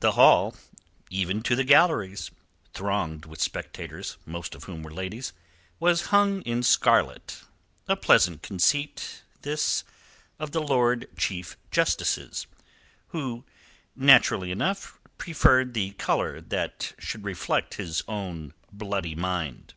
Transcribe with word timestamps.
The 0.00 0.12
hall, 0.12 0.56
even 1.10 1.42
to 1.42 1.54
the 1.54 1.62
galleries 1.62 2.30
thronged 2.72 3.26
with 3.26 3.42
spectators, 3.42 4.16
most 4.24 4.54
of 4.54 4.64
whom 4.64 4.82
were 4.82 4.90
ladies 4.90 5.34
was 5.78 6.06
hung 6.06 6.40
in 6.44 6.62
scarlet; 6.62 7.42
a 7.86 7.94
pleasant 7.94 8.40
conceit, 8.42 9.24
this, 9.42 9.84
of 10.38 10.52
the 10.52 10.62
Lord 10.62 11.06
Chief 11.18 11.58
Justice's, 11.70 12.46
who 13.08 13.44
naturally 13.94 14.50
enough 14.50 14.98
preferred 15.18 15.74
the 15.74 15.90
colour 15.90 16.40
that 16.40 16.94
should 16.98 17.24
reflect 17.24 17.74
his 17.74 18.02
own 18.08 18.54
bloody 18.72 19.14
mind. 19.14 19.74